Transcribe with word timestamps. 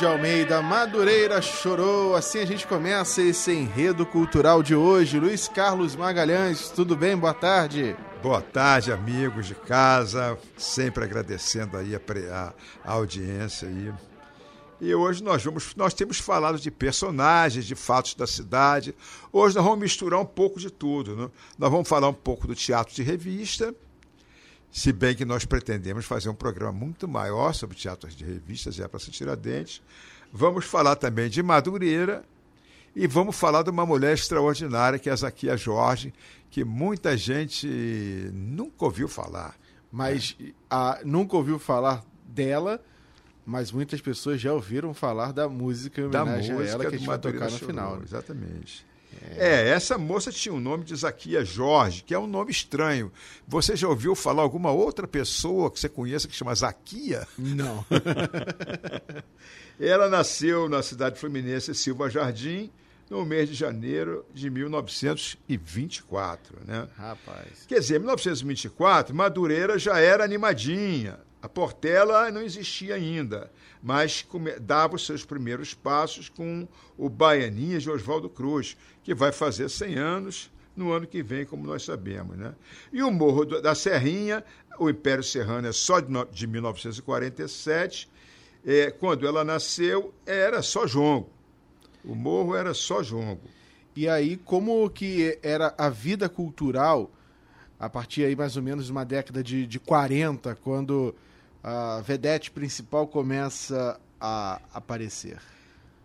de 0.00 0.06
Almeida, 0.06 0.62
Madureira 0.62 1.42
chorou. 1.42 2.16
Assim 2.16 2.38
a 2.38 2.46
gente 2.46 2.66
começa 2.66 3.20
esse 3.20 3.52
enredo 3.52 4.06
cultural 4.06 4.62
de 4.62 4.74
hoje. 4.74 5.20
Luiz 5.20 5.46
Carlos 5.46 5.94
Magalhães, 5.94 6.70
tudo 6.70 6.96
bem? 6.96 7.14
Boa 7.14 7.34
tarde. 7.34 7.94
Boa 8.22 8.40
tarde, 8.40 8.90
amigos 8.90 9.46
de 9.46 9.54
casa. 9.54 10.38
Sempre 10.56 11.04
agradecendo 11.04 11.76
aí 11.76 11.94
a, 11.94 12.00
a, 12.32 12.54
a 12.82 12.92
audiência 12.92 13.68
aí. 13.68 13.92
E 14.80 14.94
hoje 14.94 15.22
nós 15.22 15.44
vamos, 15.44 15.74
nós 15.74 15.92
temos 15.92 16.18
falado 16.18 16.58
de 16.58 16.70
personagens, 16.70 17.66
de 17.66 17.74
fatos 17.74 18.14
da 18.14 18.26
cidade. 18.26 18.94
Hoje 19.30 19.54
nós 19.54 19.64
vamos 19.64 19.80
misturar 19.80 20.18
um 20.18 20.24
pouco 20.24 20.58
de 20.58 20.70
tudo. 20.70 21.14
Né? 21.14 21.30
Nós 21.58 21.70
vamos 21.70 21.86
falar 21.86 22.08
um 22.08 22.14
pouco 22.14 22.46
do 22.46 22.54
teatro 22.54 22.94
de 22.94 23.02
revista, 23.02 23.74
se 24.70 24.92
bem 24.92 25.14
que 25.14 25.24
nós 25.24 25.44
pretendemos 25.44 26.04
fazer 26.04 26.28
um 26.28 26.34
programa 26.34 26.72
muito 26.72 27.08
maior 27.08 27.52
sobre 27.52 27.76
teatros 27.76 28.14
de 28.14 28.24
revistas 28.24 28.78
e 28.78 28.82
a 28.82 28.88
Praça 28.88 29.10
Tiradentes. 29.10 29.82
Vamos 30.32 30.64
falar 30.64 30.96
também 30.96 31.28
de 31.28 31.42
Madureira 31.42 32.24
e 32.94 33.06
vamos 33.06 33.36
falar 33.36 33.62
de 33.62 33.70
uma 33.70 33.84
mulher 33.84 34.14
extraordinária, 34.14 34.98
que 34.98 35.08
é 35.08 35.12
a 35.12 35.16
Zaquia 35.16 35.56
Jorge, 35.56 36.12
que 36.50 36.64
muita 36.64 37.16
gente 37.16 37.66
nunca 38.32 38.84
ouviu 38.84 39.08
falar. 39.08 39.56
Mas 39.90 40.36
a, 40.68 41.00
nunca 41.04 41.36
ouviu 41.36 41.58
falar 41.58 42.04
dela, 42.24 42.80
mas 43.44 43.72
muitas 43.72 44.00
pessoas 44.00 44.40
já 44.40 44.52
ouviram 44.52 44.94
falar 44.94 45.32
da 45.32 45.48
música 45.48 46.00
em 46.00 46.04
homenagem 46.04 46.50
da 46.50 46.54
música 46.54 46.62
a 46.62 46.72
ela 46.72 46.84
que 46.84 46.94
a 46.94 46.98
gente 46.98 47.06
vai 47.06 47.18
tocar 47.18 47.50
no 47.50 47.58
final. 47.58 47.96
Né? 47.96 48.02
Exatamente. 48.04 48.86
É. 49.36 49.68
essa 49.68 49.98
moça 49.98 50.32
tinha 50.32 50.54
o 50.54 50.60
nome 50.60 50.84
de 50.84 50.96
Zaquia 50.96 51.44
Jorge, 51.44 52.02
que 52.02 52.14
é 52.14 52.18
um 52.18 52.26
nome 52.26 52.50
estranho. 52.50 53.12
Você 53.46 53.76
já 53.76 53.88
ouviu 53.88 54.14
falar 54.14 54.42
alguma 54.42 54.70
outra 54.70 55.06
pessoa 55.06 55.70
que 55.70 55.78
você 55.78 55.88
conheça 55.88 56.26
que 56.28 56.34
chama 56.34 56.54
Zaquia? 56.54 57.26
Não. 57.36 57.84
Ela 59.78 60.08
nasceu 60.08 60.68
na 60.68 60.82
cidade 60.82 61.18
fluminense 61.18 61.74
Silva 61.74 62.08
Jardim, 62.10 62.70
no 63.10 63.26
mês 63.26 63.48
de 63.48 63.54
janeiro 63.54 64.24
de 64.32 64.48
1924, 64.48 66.58
né? 66.64 66.88
Rapaz. 66.96 67.66
Quer 67.66 67.80
dizer, 67.80 67.96
em 67.96 67.98
1924, 67.98 69.14
Madureira 69.14 69.78
já 69.78 69.98
era 69.98 70.24
animadinha. 70.24 71.18
A 71.42 71.48
Portela 71.48 72.30
não 72.30 72.40
existia 72.40 72.94
ainda 72.94 73.50
mas 73.82 74.26
dava 74.60 74.96
os 74.96 75.06
seus 75.06 75.24
primeiros 75.24 75.74
passos 75.74 76.28
com 76.28 76.68
o 76.98 77.08
Baianinhas 77.08 77.82
de 77.82 77.90
Oswaldo 77.90 78.28
Cruz, 78.28 78.76
que 79.02 79.14
vai 79.14 79.32
fazer 79.32 79.68
100 79.68 79.94
anos 79.96 80.50
no 80.76 80.92
ano 80.92 81.06
que 81.06 81.22
vem, 81.22 81.46
como 81.46 81.66
nós 81.66 81.84
sabemos. 81.84 82.36
Né? 82.36 82.54
E 82.92 83.02
o 83.02 83.10
Morro 83.10 83.44
da 83.44 83.74
Serrinha, 83.74 84.44
o 84.78 84.88
Império 84.88 85.24
Serrano 85.24 85.66
é 85.66 85.72
só 85.72 86.00
de 86.00 86.46
1947, 86.46 88.08
é, 88.64 88.90
quando 88.90 89.26
ela 89.26 89.42
nasceu, 89.42 90.12
era 90.26 90.62
só 90.62 90.86
jongo. 90.86 91.30
O 92.04 92.14
morro 92.14 92.54
era 92.54 92.72
só 92.74 93.02
jongo. 93.02 93.42
E 93.94 94.08
aí, 94.08 94.36
como 94.36 94.88
que 94.90 95.38
era 95.42 95.74
a 95.76 95.88
vida 95.88 96.28
cultural, 96.28 97.10
a 97.78 97.88
partir 97.88 98.24
aí 98.24 98.36
mais 98.36 98.56
ou 98.56 98.62
menos 98.62 98.86
de 98.86 98.92
uma 98.92 99.04
década 99.04 99.42
de, 99.42 99.66
de 99.66 99.80
40, 99.80 100.54
quando 100.56 101.14
a 101.62 102.00
vedete 102.00 102.50
principal 102.50 103.06
começa 103.06 104.00
a 104.20 104.60
aparecer? 104.72 105.40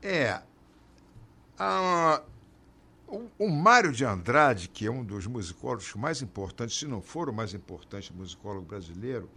É. 0.01 0.41
A, 1.57 2.21
o, 3.07 3.29
o 3.37 3.49
Mário 3.49 3.91
de 3.91 4.03
Andrade, 4.03 4.67
que 4.67 4.87
é 4.87 4.91
um 4.91 5.03
dos 5.03 5.27
musicólogos 5.27 5.93
mais 5.95 6.21
importantes, 6.21 6.77
se 6.77 6.85
não 6.85 7.01
for 7.01 7.29
o 7.29 7.33
mais 7.33 7.53
importante 7.53 8.11
musicólogo 8.13 8.65
brasileiro, 8.65 9.29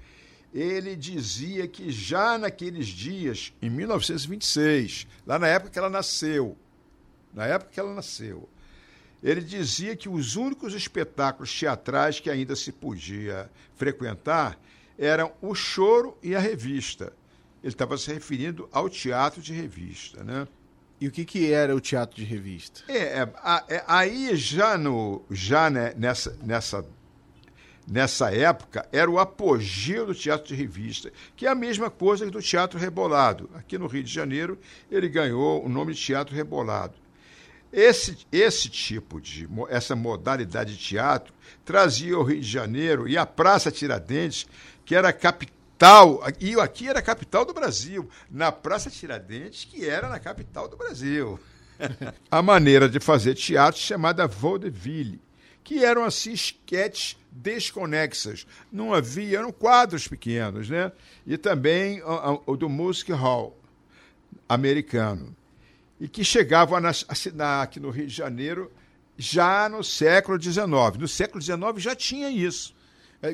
ele 0.52 0.96
dizia 0.96 1.68
que 1.68 1.90
já 1.90 2.38
naqueles 2.38 2.86
dias, 2.86 3.52
em 3.60 3.68
1926, 3.68 5.06
lá 5.26 5.38
na 5.38 5.46
época 5.46 5.70
que 5.70 5.78
ela 5.78 5.90
nasceu, 5.90 6.56
na 7.34 7.46
época 7.46 7.70
que 7.72 7.80
ela 7.80 7.94
nasceu, 7.94 8.48
ele 9.22 9.40
dizia 9.40 9.96
que 9.96 10.08
os 10.08 10.36
únicos 10.36 10.74
espetáculos 10.74 11.56
teatrais 11.56 12.20
que 12.20 12.30
ainda 12.30 12.54
se 12.54 12.70
podia 12.70 13.50
frequentar 13.74 14.58
eram 14.98 15.32
o 15.40 15.54
choro 15.54 16.16
e 16.22 16.34
a 16.34 16.38
revista. 16.40 17.12
Ele 17.62 17.72
estava 17.72 17.96
se 17.98 18.12
referindo 18.12 18.68
ao 18.72 18.88
teatro 18.88 19.42
de 19.42 19.52
revista, 19.52 20.22
né? 20.22 20.46
E 21.00 21.06
o 21.06 21.12
que, 21.12 21.24
que 21.24 21.52
era 21.52 21.74
o 21.74 21.80
teatro 21.80 22.16
de 22.16 22.24
revista? 22.24 22.82
É, 22.88 23.20
é, 23.20 23.28
é 23.68 23.84
aí 23.86 24.34
já, 24.36 24.76
no, 24.76 25.22
já 25.30 25.70
né, 25.70 25.94
nessa, 25.96 26.36
nessa, 26.42 26.84
nessa 27.90 28.34
época 28.34 28.86
era 28.92 29.10
o 29.10 29.18
apogeu 29.18 30.06
do 30.06 30.14
teatro 30.14 30.48
de 30.48 30.54
revista, 30.54 31.10
que 31.34 31.46
é 31.46 31.48
a 31.48 31.54
mesma 31.54 31.90
coisa 31.90 32.24
que 32.24 32.30
do 32.30 32.42
teatro 32.42 32.78
rebolado. 32.78 33.48
Aqui 33.54 33.78
no 33.78 33.86
Rio 33.86 34.02
de 34.02 34.12
Janeiro 34.12 34.58
ele 34.90 35.08
ganhou 35.08 35.64
o 35.64 35.68
nome 35.68 35.94
de 35.94 36.00
teatro 36.00 36.34
rebolado. 36.34 36.94
Esse, 37.72 38.16
esse 38.32 38.68
tipo 38.68 39.20
de, 39.20 39.48
essa 39.68 39.94
modalidade 39.94 40.76
de 40.76 40.82
teatro 40.82 41.34
trazia 41.64 42.14
ao 42.14 42.22
Rio 42.22 42.40
de 42.40 42.48
Janeiro 42.48 43.08
e 43.08 43.16
a 43.16 43.26
Praça 43.26 43.70
Tiradentes 43.70 44.46
que 44.84 44.94
era 44.94 45.12
capital, 45.12 46.22
e 46.40 46.58
aqui 46.58 46.88
era 46.88 46.98
a 46.98 47.02
capital 47.02 47.44
do 47.44 47.52
Brasil, 47.52 48.08
na 48.30 48.50
Praça 48.50 48.88
Tiradentes, 48.88 49.64
que 49.64 49.86
era 49.86 50.08
na 50.08 50.18
capital 50.18 50.66
do 50.66 50.78
Brasil. 50.78 51.38
a 52.30 52.40
maneira 52.40 52.88
de 52.88 52.98
fazer 52.98 53.34
teatro 53.34 53.78
chamada 53.78 54.26
vaudeville, 54.26 55.20
que 55.68 55.84
eram 55.84 56.02
assim 56.02 56.32
esquetes 56.32 57.14
desconexas. 57.30 58.46
Não 58.72 58.94
havia, 58.94 59.40
eram 59.40 59.52
quadros 59.52 60.08
pequenos, 60.08 60.70
né? 60.70 60.90
E 61.26 61.36
também 61.36 62.02
o, 62.46 62.56
do 62.56 62.70
Music 62.70 63.12
Hall 63.12 63.54
americano. 64.48 65.36
E 66.00 66.08
que 66.08 66.24
chegavam 66.24 66.80
na, 66.80 66.92
na, 67.34 67.62
aqui 67.62 67.78
no 67.78 67.90
Rio 67.90 68.06
de 68.06 68.14
Janeiro 68.14 68.72
já 69.18 69.68
no 69.68 69.84
século 69.84 70.40
XIX. 70.40 70.66
No 70.98 71.06
século 71.06 71.42
XIX 71.42 71.60
já 71.76 71.94
tinha 71.94 72.30
isso. 72.30 72.74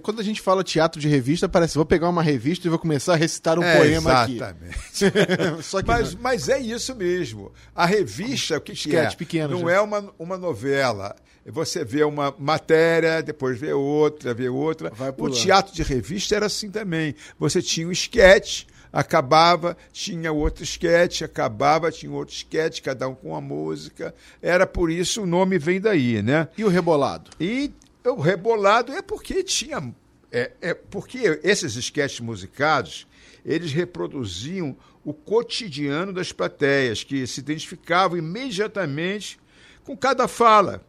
Quando 0.02 0.20
a 0.20 0.24
gente 0.24 0.40
fala 0.40 0.64
teatro 0.64 0.98
de 0.98 1.08
revista, 1.08 1.46
parece 1.46 1.74
vou 1.74 1.84
pegar 1.84 2.08
uma 2.08 2.22
revista 2.22 2.66
e 2.66 2.70
vou 2.70 2.78
começar 2.78 3.12
a 3.12 3.16
recitar 3.16 3.58
um 3.58 3.62
é, 3.62 3.76
poema 3.76 4.10
exatamente. 4.10 5.04
aqui. 5.04 5.86
mas, 5.86 6.14
mas 6.14 6.48
é 6.48 6.58
isso 6.58 6.94
mesmo. 6.94 7.52
A 7.74 7.84
revista, 7.84 8.56
o 8.56 8.60
que, 8.62 8.72
que 8.72 8.96
é? 8.96 9.10
Pequeno, 9.10 9.58
não 9.58 9.68
já. 9.68 9.74
é 9.74 9.80
uma, 9.80 10.10
uma 10.18 10.38
novela. 10.38 11.14
Você 11.46 11.84
vê 11.84 12.02
uma 12.02 12.34
matéria, 12.38 13.22
depois 13.22 13.60
vê 13.60 13.74
outra, 13.74 14.32
vê 14.32 14.48
outra. 14.48 14.90
o 15.18 15.28
teatro 15.28 15.74
de 15.74 15.82
revista 15.82 16.34
era 16.34 16.46
assim 16.46 16.70
também. 16.70 17.14
Você 17.38 17.60
tinha 17.60 17.86
um 17.86 17.92
esquete, 17.92 18.66
acabava, 18.90 19.76
tinha 19.92 20.32
outro 20.32 20.64
esquete, 20.64 21.24
acabava, 21.24 21.92
tinha 21.92 22.10
outro 22.10 22.34
esquete, 22.34 22.80
cada 22.80 23.06
um 23.06 23.14
com 23.14 23.30
uma 23.30 23.40
música. 23.42 24.14
Era 24.40 24.66
por 24.66 24.90
isso 24.90 25.24
o 25.24 25.26
nome 25.26 25.58
vem 25.58 25.78
daí, 25.78 26.22
né? 26.22 26.48
E 26.56 26.64
o 26.64 26.68
rebolado? 26.68 27.30
E 27.38 27.70
o 28.10 28.20
rebolado 28.20 28.92
é 28.92 29.02
porque 29.02 29.42
tinha. 29.42 29.94
É, 30.30 30.50
é 30.60 30.74
porque 30.74 31.40
esses 31.42 31.76
esquetes 31.76 32.20
musicados 32.20 33.06
eles 33.44 33.72
reproduziam 33.72 34.76
o 35.04 35.12
cotidiano 35.12 36.12
das 36.12 36.32
plateias, 36.32 37.04
que 37.04 37.26
se 37.26 37.40
identificavam 37.40 38.16
imediatamente 38.16 39.38
com 39.84 39.96
cada 39.96 40.26
fala, 40.26 40.84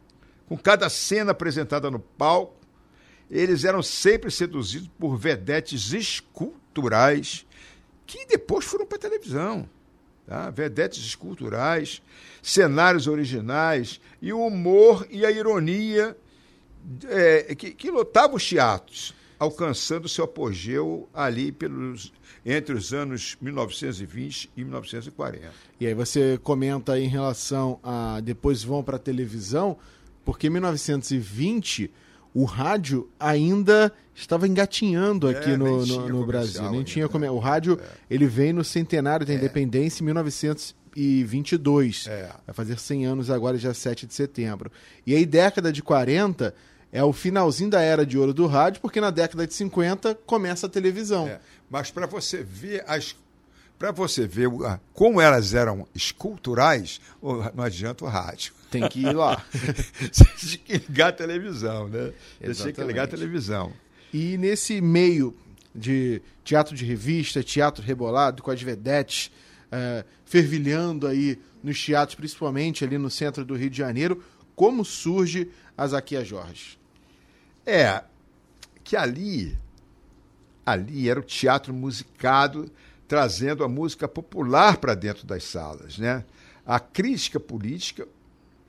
com 0.48 0.56
cada 0.56 0.88
cena 0.88 1.32
apresentada 1.32 1.90
no 1.90 1.98
palco. 1.98 2.56
Eles 3.30 3.64
eram 3.64 3.82
sempre 3.82 4.30
seduzidos 4.30 4.88
por 4.98 5.16
vedetes 5.16 5.92
esculturais 5.92 7.46
que 8.06 8.24
depois 8.26 8.64
foram 8.64 8.86
para 8.86 8.96
a 8.96 9.00
televisão. 9.00 9.68
Tá? 10.26 10.48
Vedetes 10.50 11.04
esculturais, 11.04 12.00
cenários 12.42 13.06
originais 13.06 14.00
e 14.22 14.32
o 14.32 14.46
humor 14.46 15.06
e 15.10 15.26
a 15.26 15.30
ironia 15.30 16.16
é, 17.08 17.54
que, 17.54 17.70
que 17.72 17.90
lotava 17.90 18.36
os 18.36 18.46
teatros, 18.48 19.14
alcançando 19.38 20.08
seu 20.08 20.24
apogeu 20.24 21.08
ali 21.12 21.52
pelos 21.52 22.12
entre 22.48 22.74
os 22.76 22.92
anos 22.94 23.36
1920 23.40 24.50
e 24.56 24.62
1940. 24.62 25.50
E 25.80 25.86
aí 25.86 25.94
você 25.94 26.38
comenta 26.42 26.98
em 26.98 27.08
relação 27.08 27.80
a 27.82 28.20
depois 28.20 28.62
vão 28.62 28.84
para 28.84 28.96
a 28.96 29.00
televisão, 29.00 29.76
porque 30.24 30.46
em 30.46 30.50
1920 30.50 31.90
o 32.32 32.44
rádio 32.44 33.08
ainda 33.18 33.92
estava 34.14 34.46
engatinhando 34.46 35.26
aqui 35.28 35.50
É, 35.50 35.56
no, 35.56 35.84
no- 35.84 36.08
no 36.08 36.24
Brasil. 36.26 36.62
Nem 36.64 36.72
ainda, 36.74 36.84
tinha 36.84 37.08
come... 37.08 37.24
né? 37.24 37.30
O 37.30 37.38
rádio 37.38 37.80
ele 38.08 38.26
vem 38.26 38.52
no 38.52 38.62
centenário 38.62 39.26
da 39.26 39.34
independência 39.34 40.02
em 40.02 40.06
1922. 40.96 42.06
É. 42.06 42.30
Vai 42.46 42.54
fazer 42.54 42.78
100 42.78 43.06
anos 43.06 43.30
agora, 43.30 43.58
dia 43.58 43.74
7 43.74 44.06
de 44.06 44.14
setembro. 44.14 44.70
E 45.06 45.14
aí, 45.14 45.24
década 45.26 45.72
de 45.72 45.82
40 45.82 46.54
é 46.96 47.04
o 47.04 47.12
finalzinho 47.12 47.68
da 47.68 47.82
era 47.82 48.06
de 48.06 48.16
ouro 48.16 48.32
do 48.32 48.46
rádio, 48.46 48.80
porque 48.80 49.02
na 49.02 49.10
década 49.10 49.46
de 49.46 49.52
50 49.52 50.14
começa 50.24 50.66
a 50.66 50.70
televisão. 50.70 51.28
É, 51.28 51.40
mas 51.68 51.90
para 51.90 52.06
você 52.06 52.42
ver 52.42 52.82
as 52.88 53.14
para 53.78 53.90
você 53.92 54.26
ver 54.26 54.48
como 54.94 55.20
elas 55.20 55.52
eram 55.52 55.86
esculturais, 55.94 56.98
não 57.54 57.62
adianta 57.62 58.02
o 58.06 58.08
rádio. 58.08 58.54
Tem 58.70 58.88
que 58.88 59.00
ir 59.00 59.12
lá. 59.14 59.44
Você 60.10 60.24
tinha 60.24 60.58
que 60.58 60.86
ligar 60.88 61.08
a 61.08 61.12
televisão, 61.12 61.86
né? 61.86 62.12
Você 62.40 62.54
tinha 62.54 62.72
que 62.72 62.80
ligar 62.80 63.02
a 63.02 63.04
Exatamente. 63.04 63.10
televisão. 63.10 63.72
E 64.14 64.38
nesse 64.38 64.80
meio 64.80 65.36
de 65.74 66.22
teatro 66.42 66.74
de 66.74 66.86
revista, 66.86 67.42
teatro 67.42 67.84
rebolado, 67.84 68.42
com 68.42 68.50
as 68.50 68.62
vedetes 68.62 69.30
eh, 69.70 70.02
fervilhando 70.24 71.06
aí 71.06 71.38
nos 71.62 71.84
teatros, 71.84 72.14
principalmente 72.14 72.82
ali 72.82 72.96
no 72.96 73.10
centro 73.10 73.44
do 73.44 73.54
Rio 73.54 73.68
de 73.68 73.76
Janeiro, 73.76 74.24
como 74.54 74.86
surge 74.86 75.50
a 75.76 75.86
Zaquia 75.86 76.24
Jorge? 76.24 76.78
É, 77.66 78.02
que 78.84 78.96
ali, 78.96 79.58
ali 80.64 81.08
era 81.10 81.18
o 81.20 81.22
teatro 81.24 81.74
musicado, 81.74 82.70
trazendo 83.08 83.64
a 83.64 83.68
música 83.68 84.06
popular 84.06 84.76
para 84.78 84.94
dentro 84.94 85.26
das 85.26 85.44
salas, 85.44 85.98
né? 85.98 86.24
A 86.64 86.78
crítica 86.80 87.38
política, 87.40 88.06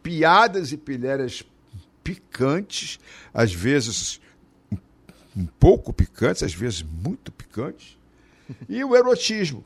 piadas 0.03 0.71
e 0.71 0.77
pilhérias 0.77 1.43
picantes, 2.03 2.99
às 3.33 3.53
vezes 3.53 4.19
um- 5.35 5.45
pouco 5.59 5.93
picantes, 5.93 6.41
às 6.43 6.53
vezes 6.53 6.81
muito 6.81 7.31
picantes, 7.31 7.97
e 8.69 8.83
o 8.83 8.95
erotismo. 8.95 9.63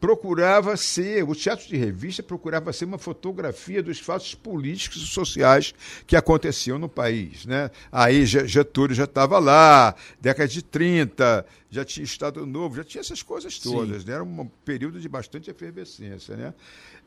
Procurava 0.00 0.76
ser, 0.76 1.24
o 1.24 1.34
teatro 1.34 1.66
de 1.66 1.76
revista 1.76 2.22
procurava 2.22 2.72
ser 2.72 2.84
uma 2.84 2.98
fotografia 2.98 3.82
dos 3.82 3.98
fatos 3.98 4.32
políticos 4.32 5.02
e 5.02 5.06
sociais 5.06 5.74
que 6.06 6.14
aconteciam 6.14 6.78
no 6.78 6.88
país. 6.88 7.44
Né? 7.44 7.68
Aí 7.90 8.24
Ge- 8.24 8.46
Getúlio 8.46 8.94
já 8.94 9.04
estava 9.04 9.40
lá, 9.40 9.96
década 10.20 10.48
de 10.48 10.62
30, 10.62 11.44
já 11.68 11.84
tinha 11.84 12.04
Estado 12.04 12.46
Novo, 12.46 12.76
já 12.76 12.84
tinha 12.84 13.00
essas 13.00 13.22
coisas 13.22 13.58
todas. 13.58 14.04
Né? 14.04 14.14
Era 14.14 14.22
um 14.22 14.48
período 14.64 15.00
de 15.00 15.08
bastante 15.08 15.50
efervescência. 15.50 16.36
Né? 16.36 16.54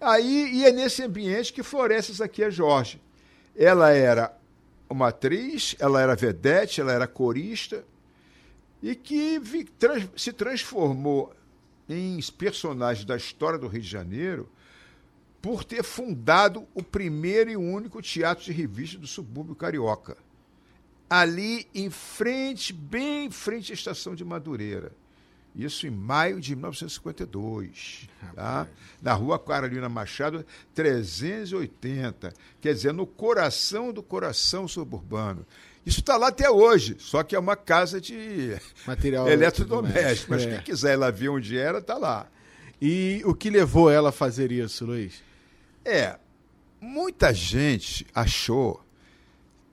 Aí, 0.01 0.51
e 0.53 0.65
é 0.65 0.71
nesse 0.73 1.01
ambiente 1.01 1.53
que 1.53 1.63
floresce 1.63 2.11
Zaquia 2.11 2.51
Jorge. 2.51 2.99
Ela 3.55 3.91
era 3.91 4.35
uma 4.89 5.07
atriz, 5.07 5.77
ela 5.79 6.01
era 6.01 6.13
vedete, 6.13 6.81
ela 6.81 6.91
era 6.91 7.07
corista, 7.07 7.85
e 8.83 8.95
que 8.95 9.41
se 10.17 10.33
transformou 10.33 11.33
em 11.93 12.19
personagem 12.37 13.05
da 13.05 13.17
história 13.17 13.59
do 13.59 13.67
Rio 13.67 13.81
de 13.81 13.87
Janeiro 13.87 14.49
por 15.41 15.63
ter 15.63 15.83
fundado 15.83 16.67
o 16.73 16.83
primeiro 16.83 17.49
e 17.49 17.57
único 17.57 18.01
teatro 18.01 18.43
de 18.43 18.51
revista 18.51 18.97
do 18.97 19.07
subúrbio 19.07 19.55
carioca. 19.55 20.15
Ali 21.09 21.67
em 21.73 21.89
frente, 21.89 22.71
bem 22.71 23.25
em 23.25 23.31
frente 23.31 23.71
à 23.71 23.75
estação 23.75 24.15
de 24.15 24.23
Madureira. 24.23 24.91
Isso 25.53 25.85
em 25.85 25.89
maio 25.89 26.39
de 26.39 26.55
1952, 26.55 28.07
tá? 28.33 28.67
na 29.01 29.13
rua 29.13 29.37
Carolina 29.37 29.89
Machado, 29.89 30.45
380. 30.73 32.33
Quer 32.61 32.73
dizer, 32.73 32.93
no 32.93 33.05
coração 33.05 33.91
do 33.91 34.01
coração 34.01 34.65
suburbano. 34.65 35.45
Isso 35.85 35.99
está 36.01 36.15
lá 36.17 36.27
até 36.27 36.49
hoje, 36.49 36.95
só 36.99 37.23
que 37.23 37.35
é 37.35 37.39
uma 37.39 37.55
casa 37.55 37.99
de 37.99 38.55
Material 38.85 39.27
eletrodoméstico. 39.27 40.31
Mas 40.31 40.43
É. 40.43 40.49
quem 40.55 40.61
quiser 40.61 40.93
ir 40.93 40.97
lá 40.97 41.09
ver 41.11 41.29
onde 41.29 41.57
era, 41.57 41.79
está 41.79 41.97
lá. 41.97 42.27
E 42.79 43.21
o 43.25 43.33
que 43.33 43.49
levou 43.49 43.89
ela 43.89 44.09
a 44.09 44.11
fazer 44.11 44.51
isso, 44.51 44.85
Luiz? 44.85 45.23
É, 45.83 46.17
muita 46.79 47.33
gente 47.33 48.05
achou 48.13 48.83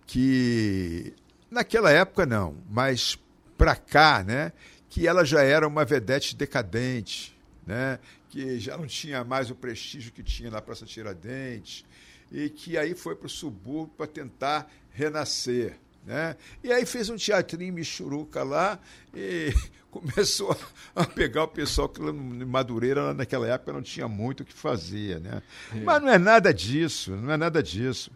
que 0.07 1.13
naquela 1.51 1.91
época 1.91 2.25
não, 2.27 2.57
mas 2.71 3.19
para 3.57 3.77
cá, 3.77 4.23
né, 4.25 4.53
que 4.89 5.07
ela 5.07 5.25
já 5.25 5.43
era 5.43 5.67
uma 5.67 5.85
vedete 5.85 6.35
decadente, 6.35 7.37
né, 7.67 7.99
que 8.31 8.59
já 8.59 8.77
não 8.77 8.87
tinha 8.87 9.23
mais 9.25 9.51
o 9.51 9.55
prestígio 9.55 10.13
que 10.13 10.23
tinha 10.23 10.51
na 10.51 10.61
Praça 10.63 10.87
Tiradentes 10.87 11.85
e 12.33 12.49
que 12.49 12.77
aí 12.79 12.95
foi 12.95 13.15
para 13.15 13.27
o 13.27 13.31
subúrbio 13.31 13.95
para 13.97 14.07
tentar 14.07 14.71
renascer. 14.91 15.77
Né? 16.09 16.37
E 16.65 16.73
aí 16.73 16.87
fez 16.87 17.11
um 17.11 17.17
teatrinho 17.17 17.75
Michuruca 17.75 18.43
lá 18.43 18.79
e 19.15 19.53
começou 19.93 20.57
a 20.97 21.05
pegar 21.05 21.45
o 21.45 21.49
pessoal 21.49 21.87
que 21.87 22.01
lá 22.01 22.11
em 22.11 22.47
Madureira, 22.47 23.03
lá 23.03 23.13
naquela 23.13 23.47
época, 23.47 23.75
não 23.75 23.83
tinha 23.83 24.09
muito 24.09 24.41
o 24.41 24.47
que 24.47 24.55
fazer. 24.55 25.21
Né? 25.21 25.43
Mas 25.85 26.01
não 26.01 26.09
é 26.09 26.17
nada 26.17 26.53
disso, 26.53 27.15
não 27.15 27.31
é 27.31 27.37
nada 27.37 27.63
disso. 27.63 28.11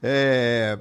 É, 0.00 0.78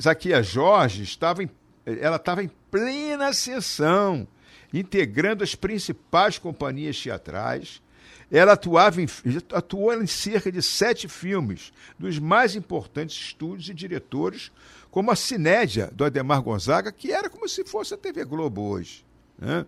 Zaquia 0.00 0.44
Jorge 0.44 1.02
estava 1.02 1.42
em, 1.42 1.50
ela 1.84 2.16
estava 2.16 2.40
em 2.44 2.50
plena 2.70 3.26
ascensão, 3.26 4.28
integrando 4.72 5.42
as 5.42 5.56
principais 5.56 6.38
companhias 6.38 6.96
teatrais. 6.96 7.82
Ela 8.30 8.52
atuava 8.52 9.02
em, 9.02 9.08
atuou 9.52 9.92
em 10.00 10.06
cerca 10.06 10.52
de 10.52 10.62
sete 10.62 11.08
filmes 11.08 11.72
dos 11.98 12.20
mais 12.20 12.54
importantes 12.54 13.16
estúdios 13.16 13.68
e 13.68 13.74
diretores, 13.74 14.52
como 14.90 15.10
a 15.10 15.16
Cinédia, 15.16 15.90
do 15.92 16.04
Ademar 16.04 16.42
Gonzaga, 16.42 16.90
que 16.90 17.12
era 17.12 17.30
como 17.30 17.48
se 17.48 17.64
fosse 17.64 17.94
a 17.94 17.96
TV 17.96 18.24
Globo 18.24 18.62
hoje. 18.62 19.04
Né? 19.38 19.64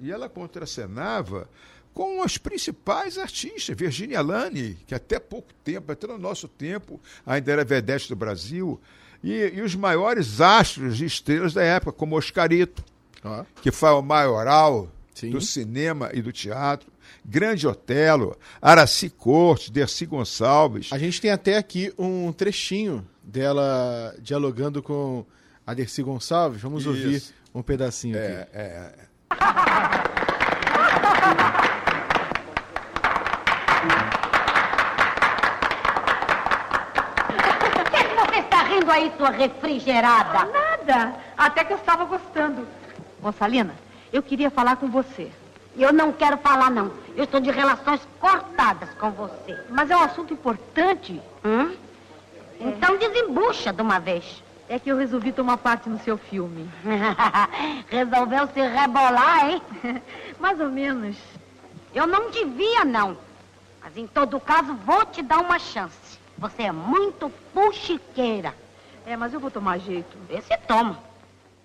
E 0.00 0.10
ela 0.10 0.28
contracenava 0.28 1.48
com 1.94 2.24
os 2.24 2.38
principais 2.38 3.18
artistas, 3.18 3.76
Virginia 3.76 4.20
Lani, 4.20 4.78
que 4.86 4.94
até 4.94 5.18
pouco 5.18 5.52
tempo, 5.62 5.92
até 5.92 6.06
no 6.06 6.18
nosso 6.18 6.48
tempo, 6.48 7.00
ainda 7.24 7.52
era 7.52 7.64
vedete 7.64 8.08
do 8.08 8.16
Brasil, 8.16 8.80
e, 9.22 9.52
e 9.54 9.60
os 9.60 9.74
maiores 9.74 10.40
astros 10.40 11.00
e 11.00 11.04
estrelas 11.04 11.52
da 11.52 11.62
época, 11.62 11.92
como 11.92 12.16
Oscarito, 12.16 12.82
Ó. 13.22 13.44
que 13.60 13.70
foi 13.70 13.90
o 13.90 14.02
maioral 14.02 14.90
Sim. 15.14 15.30
do 15.30 15.40
cinema 15.40 16.10
e 16.12 16.20
do 16.20 16.32
teatro, 16.32 16.90
Grande 17.24 17.68
Otelo, 17.68 18.36
Araci 18.60 19.08
Cortes, 19.08 19.70
Dercy 19.70 20.06
Gonçalves. 20.06 20.88
A 20.92 20.98
gente 20.98 21.20
tem 21.20 21.30
até 21.30 21.56
aqui 21.56 21.92
um 21.96 22.32
trechinho 22.32 23.06
dela 23.22 24.14
dialogando 24.18 24.82
com 24.82 25.24
a 25.66 25.74
Dercy 25.74 26.02
Gonçalves. 26.02 26.60
Vamos 26.60 26.82
Isso. 26.82 26.90
ouvir 26.90 27.22
um 27.54 27.62
pedacinho 27.62 28.16
aqui. 28.18 28.26
É, 28.26 28.48
é, 28.52 28.92
Por 37.74 37.90
que 37.90 38.04
que 38.04 38.14
você 38.14 38.40
está 38.40 38.62
rindo 38.62 38.90
aí, 38.90 39.12
sua 39.16 39.30
refrigerada? 39.30 40.44
Nada. 40.46 41.14
Até 41.36 41.64
que 41.64 41.72
eu 41.72 41.76
estava 41.78 42.04
gostando. 42.04 42.66
Moçalina, 43.20 43.74
eu 44.12 44.22
queria 44.22 44.50
falar 44.50 44.76
com 44.76 44.90
você. 44.90 45.30
Eu 45.76 45.92
não 45.92 46.12
quero 46.12 46.36
falar, 46.38 46.70
não. 46.70 46.92
Eu 47.16 47.24
estou 47.24 47.40
de 47.40 47.50
relações 47.50 48.00
cortadas 48.20 48.90
com 48.98 49.10
você. 49.10 49.58
Mas 49.70 49.90
é 49.90 49.96
um 49.96 50.02
assunto 50.02 50.34
importante. 50.34 51.20
Hum? 51.44 51.74
Então 52.60 52.96
desembucha 52.96 53.72
de 53.72 53.82
uma 53.82 53.98
vez. 53.98 54.42
É 54.68 54.78
que 54.78 54.90
eu 54.90 54.96
resolvi 54.96 55.32
tomar 55.32 55.58
parte 55.58 55.88
no 55.88 55.98
seu 56.00 56.16
filme. 56.16 56.70
Resolveu 57.90 58.46
se 58.48 58.60
rebolar, 58.60 59.50
hein? 59.50 59.62
Mais 60.40 60.58
ou 60.60 60.70
menos. 60.70 61.16
Eu 61.94 62.06
não 62.06 62.30
devia, 62.30 62.84
não. 62.84 63.16
Mas 63.82 63.96
em 63.96 64.06
todo 64.06 64.40
caso, 64.40 64.74
vou 64.86 65.04
te 65.04 65.20
dar 65.20 65.40
uma 65.40 65.58
chance. 65.58 66.18
Você 66.38 66.62
é 66.62 66.72
muito 66.72 67.30
fuxiqueira. 67.52 68.54
É, 69.04 69.16
mas 69.16 69.34
eu 69.34 69.40
vou 69.40 69.50
tomar 69.50 69.78
jeito. 69.78 70.16
Vê 70.28 70.40
se 70.40 70.56
toma. 70.66 70.98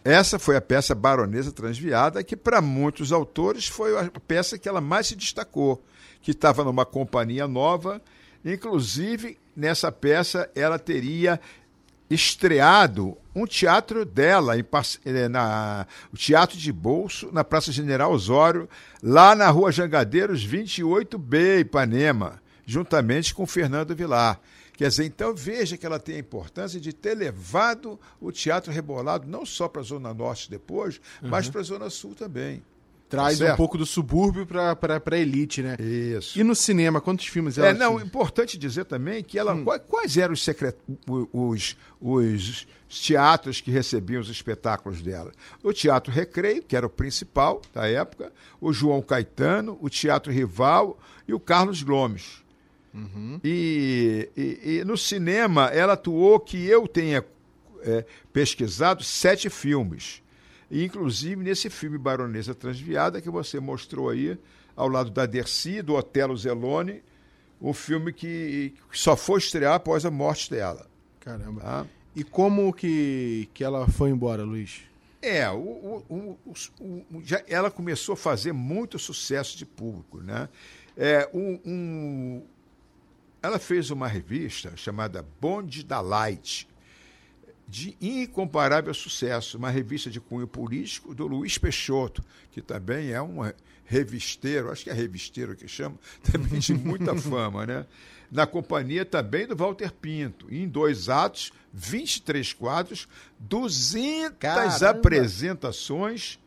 Essa 0.04 0.40
foi 0.40 0.56
a 0.56 0.62
peça 0.62 0.96
Baronesa 0.96 1.52
Transviada, 1.52 2.24
que 2.24 2.36
para 2.36 2.62
muitos 2.62 3.12
autores 3.12 3.68
foi 3.68 3.98
a 3.98 4.10
peça 4.26 4.58
que 4.58 4.68
ela 4.68 4.82
mais 4.82 5.08
se 5.08 5.16
destacou, 5.16 5.84
que 6.22 6.32
estava 6.32 6.64
numa 6.64 6.86
companhia 6.86 7.48
nova. 7.48 8.02
Inclusive, 8.44 9.38
nessa 9.58 9.92
peça, 9.92 10.50
ela 10.56 10.78
teria 10.78 11.42
estreado 12.10 13.18
um 13.36 13.46
teatro 13.46 14.06
dela, 14.06 14.58
em 14.58 14.66
eh, 15.06 15.28
na, 15.28 15.86
o 16.14 16.18
Teatro 16.18 16.58
de 16.58 16.72
Bolso, 16.72 17.30
na 17.34 17.44
Praça 17.44 17.72
General 17.72 18.12
Osório, 18.12 18.70
lá 19.04 19.36
na 19.36 19.50
Rua 19.50 19.72
Jangadeiros 19.72 20.48
28B, 20.48 21.60
Ipanema, 21.62 22.42
juntamente 22.66 23.34
com 23.34 23.46
Fernando 23.46 23.96
Vilar. 23.96 24.40
Quer 24.74 24.90
dizer, 24.90 25.06
então 25.06 25.36
veja 25.36 25.76
que 25.76 25.86
ela 25.86 26.00
tem 26.00 26.16
a 26.16 26.20
importância 26.20 26.80
de 26.80 26.94
ter 26.94 27.16
levado 27.16 28.00
o 28.22 28.32
teatro 28.32 28.72
rebolado 28.72 29.28
não 29.28 29.44
só 29.46 29.68
para 29.68 29.82
a 29.82 29.86
Zona 29.86 30.14
Norte 30.14 30.50
depois, 30.50 31.02
mas 31.22 31.50
para 31.50 31.62
a 31.62 31.64
Zona 31.64 31.90
Sul 31.90 32.14
também. 32.14 32.64
Traz 33.10 33.38
Tá 33.38 33.44
um 33.44 33.48
certo? 33.48 33.58
pouco 33.58 33.78
do 33.78 33.86
subúrbio 33.86 34.46
pra, 34.46 34.76
pra 34.76 35.18
elite, 35.18 35.62
né? 35.62 35.78
Isso. 35.80 36.38
E 36.38 36.44
no 36.44 36.54
cinema, 36.54 37.00
quantos 37.00 37.26
filmes 37.28 37.58
ela 37.58 37.68
É, 37.70 37.74
não, 37.74 37.94
tinha? 37.96 38.06
importante 38.06 38.58
dizer 38.58 38.84
também 38.84 39.24
que 39.24 39.40
ela. 39.40 39.54
Hum. 39.54 39.64
qua- 39.64 39.80
Quais 39.80 40.18
eram 40.18 40.34
os, 40.34 40.44
secret, 40.44 40.76
os, 41.32 41.78
os 42.02 42.68
teatros 42.90 43.62
que 43.62 43.72
recebiam 43.72 44.20
os 44.22 44.30
espetáculos 44.30 45.02
dela? 45.02 45.32
O 45.64 45.72
Teatro 45.72 46.12
Recreio, 46.12 46.62
que 46.64 46.76
era 46.76 46.86
o 46.86 46.90
principal 46.90 47.62
da 47.74 47.88
época, 47.88 48.32
o 48.60 48.74
João 48.74 49.02
Caetano, 49.02 49.78
o 49.82 49.90
Teatro 49.90 50.32
Rival 50.32 51.00
e 51.26 51.34
o 51.34 51.40
Carlos 51.40 51.82
Gomes. 51.84 52.44
Uhum. 52.94 53.40
E, 53.44 54.30
e- 54.36 54.80
e 54.80 54.84
no 54.84 54.98
cinema, 54.98 55.68
ela 55.68 55.94
atuou, 55.94 56.40
que 56.40 56.66
eu 56.66 56.88
tenha 56.88 57.24
é, 57.84 58.04
pesquisado, 58.34 59.04
sete 59.04 59.50
filmes. 59.50 60.22
Inclusive 60.70 61.42
nesse 61.44 61.70
filme 61.70 61.98
Baronesa 61.98 62.54
Transviada, 62.54 63.22
que 63.22 63.30
você 63.30 63.60
mostrou 63.60 64.10
aí, 64.10 64.38
ao 64.76 64.88
lado 64.90 65.10
da 65.10 65.26
Dercy, 65.26 65.82
do 65.82 65.94
Otelo 65.96 66.36
Zelone, 66.36 67.02
um 67.62 67.74
filme 67.74 68.12
que, 68.14 68.74
que 68.92 69.00
só 69.00 69.16
foi 69.16 69.40
estrear 69.40 69.74
após 69.76 70.06
a 70.06 70.12
morte 70.12 70.50
dela. 70.52 70.86
Caramba. 71.20 71.62
tá? 71.62 71.86
E 72.16 72.24
como 72.24 72.74
que, 72.74 73.50
que 73.54 73.64
ela 73.64 73.88
foi 73.88 74.10
embora, 74.10 74.44
Luiz? 74.44 74.82
É, 75.22 75.50
o- 75.50 76.04
o- 76.10 76.38
o- 76.46 77.22
já- 77.24 77.44
ela 77.48 77.70
começou 77.72 78.14
a 78.14 78.18
fazer 78.18 78.52
muito 78.54 78.98
sucesso 79.00 79.58
de 79.58 79.66
público. 79.66 80.20
Né? 80.22 80.48
É, 80.96 81.30
um- 81.34 81.60
um- 81.66 82.44
ela 83.42 83.60
fez 83.60 83.90
uma 83.92 84.08
revista 84.08 84.74
chamada 84.76 85.26
Bonde 85.42 85.84
da 85.84 86.02
Light, 86.02 86.68
de 87.68 87.98
incomparável 88.00 88.94
sucesso, 88.94 89.58
uma 89.58 89.70
revista 89.70 90.10
de 90.10 90.22
cunho 90.22 90.48
político 90.48 91.14
do 91.14 91.28
Luiz 91.28 91.58
Peixoto, 91.58 92.24
que 92.52 92.62
também 92.62 93.12
é 93.12 93.22
um 93.22 93.40
revisteiro, 93.84 94.72
acho 94.72 94.84
que 94.84 94.90
é 94.90 94.94
revisteiro 94.94 95.56
que 95.56 95.68
chama, 95.68 95.98
também 96.32 96.60
de 96.60 96.74
muita 96.74 97.16
fama, 97.20 97.66
né? 97.66 97.86
Na 98.32 98.46
companhia 98.46 99.06
também 99.06 99.48
do 99.48 99.56
Walter 99.56 99.92
Pinto, 99.92 100.48
em 100.54 100.68
dois 100.68 101.08
atos, 101.08 101.52
23 101.74 102.54
quadros, 102.54 103.08
200 103.40 104.38
Caramba! 104.38 104.90
apresentações 104.90 106.38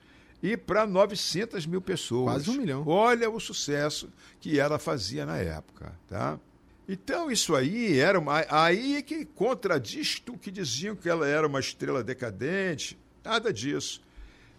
e 0.43 0.57
para 0.57 0.87
900 0.87 1.67
mil 1.67 1.81
pessoas. 1.81 2.35
Quase 2.45 2.51
um 2.51 2.55
milhão. 2.55 2.85
Olha 2.87 3.31
o 3.31 3.41
sucesso 3.41 4.11
que 4.41 4.59
ela 4.59 4.79
fazia 4.79 5.25
na 5.25 5.39
época, 5.39 5.95
tá? 6.09 6.39
Então 6.93 7.31
isso 7.31 7.55
aí 7.55 8.01
era 8.01 8.19
uma, 8.19 8.45
aí 8.49 8.97
é 8.97 9.03
que 9.03 9.25
contradiz 9.25 10.19
tu 10.19 10.37
que 10.37 10.51
diziam 10.51 10.97
que 10.97 11.09
ela 11.09 11.25
era 11.25 11.47
uma 11.47 11.61
estrela 11.61 12.03
decadente, 12.03 12.99
nada 13.23 13.53
disso. 13.53 14.03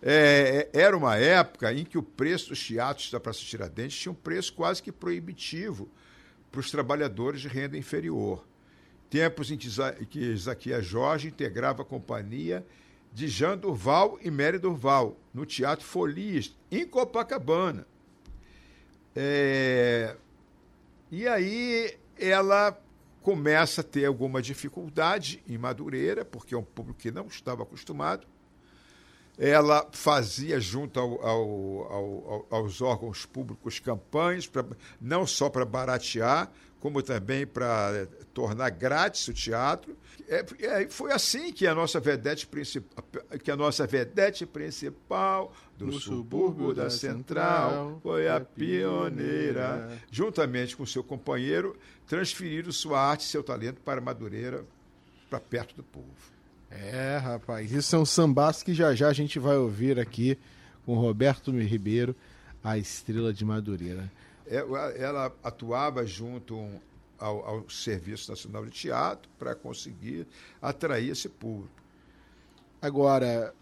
É, 0.02 0.70
é, 0.74 0.80
era 0.80 0.96
uma 0.96 1.18
época 1.18 1.74
em 1.74 1.84
que 1.84 1.98
o 1.98 2.02
preço 2.02 2.48
dos 2.48 2.66
teatros 2.66 3.12
da 3.12 3.20
Praça 3.20 3.42
Tiradentes 3.42 3.98
tinha 4.00 4.14
um 4.14 4.16
preço 4.16 4.54
quase 4.54 4.82
que 4.82 4.94
proibitivo 4.94 5.90
para 6.50 6.62
os 6.62 6.72
trabalhadores 6.72 7.42
de 7.42 7.50
renda 7.50 7.78
inferior. 7.78 8.48
Tempos 9.10 9.52
em 9.52 9.58
que, 9.58 9.68
Isa- 9.68 9.94
que 10.10 10.20
Isaquias 10.20 10.86
Jorge 10.86 11.28
integrava 11.28 11.82
a 11.82 11.86
companhia 11.86 12.66
de 13.12 13.28
Jean 13.28 13.58
Durval 13.58 14.18
e 14.22 14.32
Mary 14.32 14.58
Durval, 14.58 15.20
no 15.34 15.46
Teatro 15.46 15.86
Folias, 15.86 16.56
em 16.72 16.88
Copacabana. 16.88 17.86
É, 19.14 20.16
e 21.12 21.28
aí 21.28 22.00
ela 22.22 22.80
começa 23.22 23.82
a 23.82 23.84
ter 23.84 24.06
alguma 24.06 24.42
dificuldade 24.42 25.44
em 25.48 25.58
Madureira, 25.58 26.24
porque 26.24 26.56
é 26.56 26.58
um 26.58 26.64
público 26.64 27.00
que 27.00 27.12
não 27.12 27.28
estava 27.28 27.64
acostumado. 27.64 28.26
Ela 29.38 29.88
fazia 29.92 30.60
junto 30.60 31.00
ao- 31.00 31.26
ao- 31.26 31.94
ao- 31.94 32.32
ao- 32.32 32.48
aos 32.52 32.82
órgãos 32.82 33.26
públicos 33.26 33.80
campanhas, 33.80 34.46
pra, 34.48 34.64
não 35.00 35.26
só 35.26 35.50
para 35.50 35.66
baratear, 35.66 36.52
como 36.82 37.02
também 37.04 37.46
para 37.46 38.08
tornar 38.34 38.72
grátis 38.72 39.28
o 39.28 39.34
teatro. 39.34 39.96
É, 40.28 40.44
é, 40.60 40.90
foi 40.90 41.12
assim 41.12 41.54
que 41.54 41.68
a 41.68 41.76
nossa 41.76 42.00
vedete 42.00 42.48
principal, 42.48 43.06
que 43.44 43.52
a 43.52 43.56
nossa 43.56 43.86
vedete 43.86 44.46
principal 44.46 45.54
do 45.78 45.86
No 45.86 46.00
subúrbio 46.00 46.74
da 46.74 46.90
Central 46.90 48.00
foi 48.02 48.28
a 48.28 48.40
pioneira, 48.42 49.90
juntamente 50.10 50.76
com 50.76 50.86
seu 50.86 51.04
companheiro, 51.04 51.78
transferiram 52.08 52.72
sua 52.72 53.00
arte 53.00 53.22
e 53.22 53.30
seu 53.30 53.44
talento 53.44 53.80
para 53.82 54.02
Madureira, 54.02 54.66
para 55.30 55.40
perto 55.40 55.76
do 55.76 55.84
povo. 55.84 56.08
É, 56.70 57.18
rapaz, 57.18 57.72
isso 57.72 57.90
são 57.90 58.06
sambás 58.06 58.64
que 58.64 58.74
já 58.74 58.96
já 58.96 59.10
a 59.10 59.14
gente 59.14 59.38
vai 59.38 59.58
ouvir 59.58 60.00
aqui 60.00 60.38
com 60.86 60.96
Roberto 60.96 61.52
Ribeiro, 61.52 62.16
a 62.64 62.78
estrela 62.78 63.32
de 63.34 63.46
Madureira. 63.46 64.10
É, 64.52 65.02
Ela 65.02 65.34
atuava 65.44 66.06
junto 66.06 66.70
ao, 67.18 67.46
ao 67.46 67.70
Serviço 67.70 68.30
Nacional 68.30 68.66
de 68.66 68.72
Teatro 68.72 69.30
para 69.40 69.56
conseguir 69.56 70.28
atrair 70.62 71.10
esse 71.12 71.30
público. 71.30 71.74
Agora, 72.82 73.54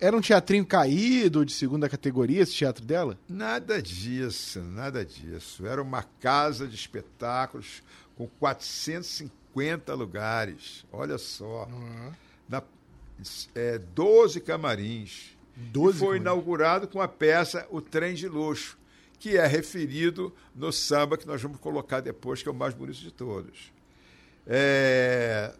era 0.00 0.16
um 0.16 0.20
teatrinho 0.20 0.64
caído 0.64 1.44
de 1.44 1.52
segunda 1.52 1.88
categoria 1.88 2.42
esse 2.42 2.54
teatro 2.54 2.84
dela? 2.84 3.18
Nada 3.28 3.82
disso, 3.82 4.60
nada 4.62 5.04
disso. 5.04 5.66
Era 5.66 5.82
uma 5.82 6.02
casa 6.02 6.66
de 6.66 6.74
espetáculos 6.74 7.82
com 8.16 8.26
450 8.26 9.92
lugares. 9.94 10.86
Olha 10.90 11.18
só. 11.18 11.68
Na, 12.48 12.62
é, 13.54 13.76
12 13.78 14.40
camarins. 14.40 15.36
12 15.56 15.96
e 15.96 15.98
foi 15.98 16.06
camarins. 16.06 16.20
inaugurado 16.22 16.88
com 16.88 17.00
a 17.02 17.08
peça 17.08 17.66
O 17.70 17.82
Trem 17.82 18.14
de 18.14 18.26
Luxo, 18.28 18.78
que 19.20 19.36
é 19.36 19.46
referido 19.46 20.34
no 20.54 20.72
samba 20.72 21.16
que 21.16 21.26
nós 21.26 21.40
vamos 21.40 21.58
colocar 21.60 22.00
depois, 22.00 22.42
que 22.42 22.48
é 22.48 22.52
o 22.52 22.54
mais 22.54 22.74
bonito 22.74 22.98
de 22.98 23.12
todos. 23.12 23.70
É, 24.46 25.54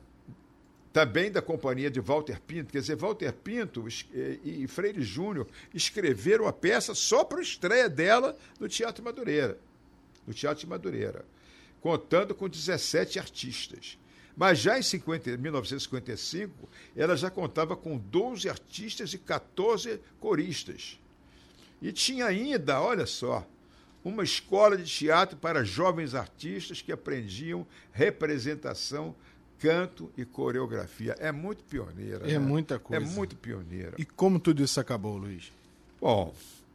também 0.92 1.30
da 1.30 1.40
companhia 1.40 1.90
de 1.90 2.00
Walter 2.00 2.40
Pinto, 2.40 2.72
quer 2.72 2.80
dizer, 2.80 2.96
Walter 2.96 3.32
Pinto 3.32 3.86
es- 3.86 4.06
e 4.42 4.66
Freire 4.66 5.02
Júnior 5.02 5.46
escreveram 5.72 6.46
a 6.48 6.52
peça 6.52 6.94
só 6.94 7.22
para 7.22 7.38
a 7.38 7.42
estreia 7.42 7.88
dela 7.88 8.36
no 8.58 8.68
Teatro 8.68 9.04
Madureira, 9.04 9.58
no 10.26 10.34
Teatro 10.34 10.66
Madureira, 10.68 11.24
contando 11.80 12.34
com 12.34 12.48
17 12.48 13.18
artistas. 13.18 13.98
Mas 14.36 14.58
já 14.58 14.78
em 14.78 14.82
50 14.82 15.36
1955, 15.36 16.68
ela 16.96 17.14
já 17.16 17.30
contava 17.30 17.76
com 17.76 17.98
12 17.98 18.48
artistas 18.48 19.12
e 19.12 19.18
14 19.18 20.00
coristas. 20.18 20.98
E 21.80 21.92
tinha 21.92 22.26
ainda, 22.26 22.80
olha 22.80 23.06
só, 23.06 23.46
uma 24.04 24.22
escola 24.22 24.76
de 24.76 24.84
teatro 24.84 25.36
para 25.36 25.64
jovens 25.64 26.14
artistas 26.14 26.82
que 26.82 26.92
aprendiam 26.92 27.66
representação, 27.92 29.14
canto 29.58 30.10
e 30.16 30.24
coreografia. 30.24 31.14
É 31.18 31.30
muito 31.30 31.64
pioneira. 31.64 32.26
É 32.28 32.32
né? 32.32 32.38
muita 32.38 32.78
coisa. 32.78 33.04
É 33.04 33.06
muito 33.06 33.36
pioneira. 33.36 33.94
E 33.98 34.04
como 34.04 34.38
tudo 34.38 34.62
isso 34.62 34.80
acabou, 34.80 35.16
Luiz? 35.16 35.52
Bom, 36.00 36.34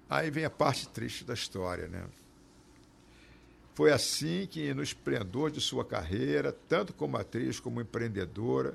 aí 0.10 0.30
vem 0.30 0.46
a 0.46 0.50
parte 0.50 0.88
triste 0.88 1.24
da 1.24 1.34
história, 1.34 1.88
né? 1.88 2.04
Foi 3.74 3.92
assim 3.92 4.48
que, 4.50 4.74
no 4.74 4.82
esplendor 4.82 5.52
de 5.52 5.60
sua 5.60 5.84
carreira, 5.84 6.56
tanto 6.70 6.94
como 6.94 7.18
atriz 7.18 7.60
como 7.60 7.82
empreendedora, 7.82 8.74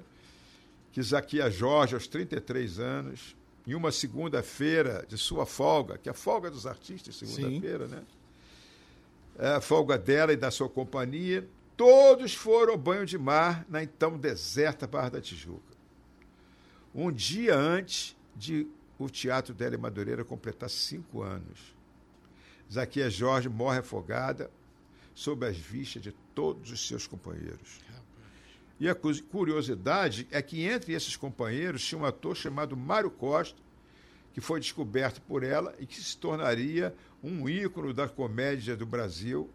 que 0.93 1.03
Zaquia 1.03 1.51
Jorge, 1.51 1.95
aos 1.95 2.07
33 2.07 2.79
anos, 2.79 3.37
em 3.67 3.75
uma 3.75 3.93
segunda-feira 3.93 5.05
de 5.09 5.17
sua 5.19 5.47
folga, 5.47 5.99
que 5.99 6.09
é 6.09 6.13
a 6.13 6.15
folga 6.15 6.51
dos 6.51 6.67
artistas, 6.67 7.17
segunda-feira, 7.17 7.87
né? 7.87 8.03
É 9.39 9.49
a 9.55 9.61
folga 9.61 9.97
dela 9.97 10.33
e 10.33 10.37
da 10.37 10.51
sua 10.51 10.69
companhia, 10.69 11.47
todos 11.77 12.35
foram 12.35 12.73
ao 12.73 12.79
banho 12.79 13.07
de 13.07 13.17
mar 13.17 13.65
na 13.69 13.83
então 13.83 14.19
deserta 14.19 14.87
Barra 14.87 15.11
da 15.11 15.21
Tijuca. 15.21 15.77
Um 16.95 17.11
dia 17.11 17.57
antes 17.57 18.17
de 18.37 18.67
o 18.99 19.09
Teatro 19.09 19.55
dela 19.55 19.75
em 19.75 19.79
Madureira 19.79 20.25
completar 20.25 20.69
cinco 20.69 21.23
anos. 21.23 21.75
Zaquia 22.71 23.09
Jorge 23.09 23.49
morre 23.49 23.79
afogada 23.79 24.51
sob 25.15 25.47
as 25.47 25.57
vistas 25.57 26.03
de 26.03 26.13
todos 26.35 26.71
os 26.71 26.87
seus 26.87 27.07
companheiros. 27.07 27.81
E 28.81 28.89
a 28.89 28.95
cu- 28.95 29.23
curiosidade 29.25 30.27
é 30.31 30.41
que 30.41 30.65
entre 30.65 30.95
esses 30.95 31.15
companheiros 31.15 31.85
tinha 31.85 32.01
um 32.01 32.05
ator 32.07 32.35
chamado 32.35 32.75
Mário 32.77 33.11
Costa, 33.11 33.59
que 34.33 34.41
foi 34.41 34.59
descoberto 34.59 35.21
por 35.23 35.43
ela 35.45 35.75
e 35.79 35.85
que 35.87 36.01
se 36.01 36.17
tornaria 36.17 36.95
um 37.23 37.47
ícone 37.49 37.93
da 37.93 38.09
comédia 38.09 38.75
do 38.75 38.87
Brasil, 38.87 39.51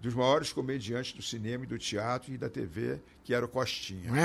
dos 0.00 0.12
maiores 0.14 0.52
comediantes 0.52 1.12
do 1.12 1.22
cinema 1.22 1.64
e 1.64 1.66
do 1.66 1.78
teatro 1.78 2.32
e 2.32 2.36
da 2.38 2.48
TV, 2.50 2.98
que 3.24 3.32
era 3.32 3.44
o 3.44 3.48
Costinha. 3.48 4.10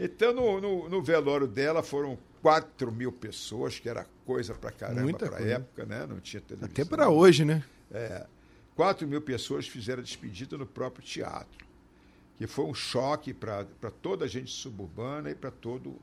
Então, 0.00 0.32
no, 0.32 0.60
no- 0.60 0.88
no 0.88 1.02
velório 1.02 1.48
dela 1.48 1.82
foram 1.82 2.16
4 2.40 2.92
mil 2.92 3.10
pessoas, 3.10 3.80
que 3.80 3.88
era 3.88 4.06
coisa 4.24 4.54
pra 4.54 4.70
caramba 4.70 5.00
Muita 5.02 5.26
pra 5.26 5.38
coisa. 5.38 5.54
época, 5.54 5.84
né? 5.86 6.06
Não 6.08 6.20
tinha 6.20 6.40
televisão. 6.40 6.70
Até 6.70 6.84
para 6.84 7.08
hoje, 7.08 7.44
né? 7.44 7.64
É, 7.90 8.24
4 8.78 9.08
mil 9.08 9.20
pessoas 9.20 9.66
fizeram 9.66 9.98
a 9.98 10.04
despedida 10.04 10.56
no 10.56 10.64
próprio 10.64 11.04
teatro, 11.04 11.66
que 12.36 12.46
foi 12.46 12.64
um 12.64 12.72
choque 12.72 13.34
para 13.34 13.64
toda 14.00 14.24
a 14.24 14.28
gente 14.28 14.52
suburbana 14.52 15.32
e 15.32 15.34
para 15.34 15.50
todo 15.50 15.96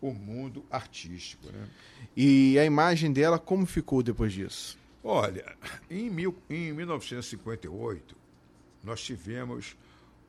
o 0.00 0.14
mundo 0.14 0.64
artístico. 0.70 1.46
Né? 1.52 1.68
E 2.16 2.58
a 2.58 2.64
imagem 2.64 3.12
dela, 3.12 3.38
como 3.38 3.66
ficou 3.66 4.02
depois 4.02 4.32
disso? 4.32 4.78
Olha, 5.04 5.54
em, 5.90 6.08
mil, 6.08 6.34
em 6.48 6.72
1958, 6.72 8.16
nós 8.82 9.02
tivemos 9.02 9.76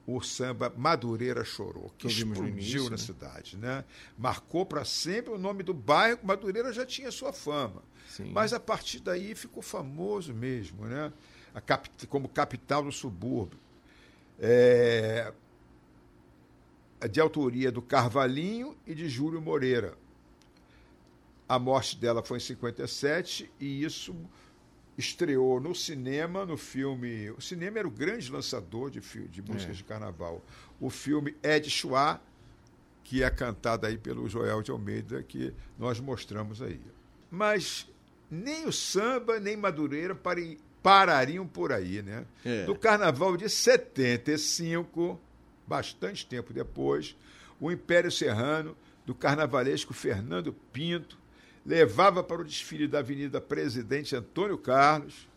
o 0.06 0.22
samba 0.22 0.74
Madureira 0.76 1.46
Chorou, 1.46 1.94
que 1.98 2.08
explodiu 2.08 2.50
início, 2.50 2.84
na 2.84 2.90
né? 2.90 2.98
cidade. 2.98 3.56
Né? 3.56 3.86
Marcou 4.18 4.66
para 4.66 4.84
sempre 4.84 5.32
o 5.32 5.38
nome 5.38 5.64
do 5.64 5.74
bairro, 5.74 6.20
Madureira 6.22 6.74
já 6.74 6.86
tinha 6.86 7.10
sua 7.12 7.32
fama. 7.32 7.82
Sim. 8.10 8.30
Mas 8.34 8.52
a 8.52 8.60
partir 8.60 9.00
daí 9.00 9.34
ficou 9.34 9.64
famoso 9.64 10.34
mesmo, 10.34 10.86
né? 10.86 11.14
Cap, 11.66 11.90
como 12.08 12.28
capital 12.28 12.84
do 12.84 12.92
subúrbio. 12.92 13.60
É, 14.40 15.34
de 17.10 17.20
autoria 17.20 17.72
do 17.72 17.82
Carvalhinho 17.82 18.76
e 18.86 18.96
de 18.96 19.08
Júlio 19.08 19.42
Moreira. 19.42 19.96
A 21.48 21.60
morte 21.60 21.98
dela 21.98 22.24
foi 22.24 22.38
em 22.38 22.42
57 22.42 23.52
e 23.60 23.84
isso 23.84 24.16
estreou 24.98 25.60
no 25.60 25.76
cinema, 25.76 26.46
no 26.46 26.58
filme. 26.58 27.30
O 27.32 27.42
cinema 27.42 27.80
era 27.80 27.88
o 27.88 27.92
grande 27.92 28.32
lançador 28.32 28.90
de, 28.90 29.00
de 29.00 29.42
músicas 29.42 29.76
é. 29.76 29.78
de 29.78 29.84
carnaval. 29.84 30.44
O 30.80 30.90
filme 30.90 31.36
Ed 31.44 31.70
Chua, 31.70 32.20
que 33.04 33.24
é 33.24 33.30
cantado 33.30 33.86
aí 33.86 33.98
pelo 33.98 34.28
Joel 34.28 34.62
de 34.62 34.72
Almeida, 34.72 35.22
que 35.22 35.54
nós 35.78 36.00
mostramos 36.00 36.62
aí. 36.62 36.82
Mas 37.30 37.88
nem 38.30 38.66
o 38.66 38.72
samba, 38.72 39.40
nem 39.40 39.56
Madureira 39.56 40.16
parariam 40.88 41.46
por 41.46 41.74
aí, 41.74 42.02
né? 42.02 42.26
É. 42.46 42.66
No 42.66 42.74
carnaval 42.74 43.36
de 43.36 43.50
75, 43.50 45.20
bastante 45.68 46.26
tempo 46.26 46.54
depois, 46.54 47.14
o 47.60 47.70
Império 47.70 48.10
Serrano, 48.10 48.74
do 49.06 49.14
carnavalesco 49.14 49.94
Fernando 49.94 50.54
Pinto, 50.72 51.20
levava 51.66 52.24
para 52.24 52.42
o 52.42 52.46
desfile 52.46 52.88
da 52.88 53.00
Avenida 53.00 53.42
Presidente 53.42 54.16
Antônio 54.16 54.58
Carlos 54.58 55.28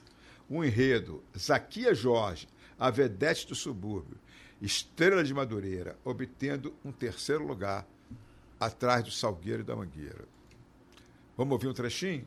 um 0.48 0.62
enredo, 0.62 1.20
Zaquia 1.36 1.92
Jorge, 1.94 2.46
a 2.78 2.88
vedete 2.88 3.48
do 3.48 3.56
subúrbio, 3.56 4.18
Estrela 4.62 5.24
de 5.24 5.34
Madureira, 5.34 5.98
obtendo 6.04 6.72
um 6.84 6.92
terceiro 6.92 7.44
lugar 7.44 7.84
atrás 8.60 9.02
do 9.02 9.10
Salgueiro 9.10 9.62
e 9.62 9.64
da 9.64 9.74
Mangueira. 9.74 10.24
Vamos 11.36 11.52
ouvir 11.54 11.66
um 11.66 11.74
trechinho? 11.74 12.24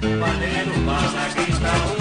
Que 0.00 0.06
aí 0.06 1.99